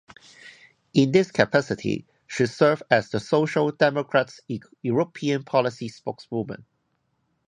[0.95, 4.41] In this capacity, she served as the Social Democrat's
[4.81, 6.65] European policy spokeswoman.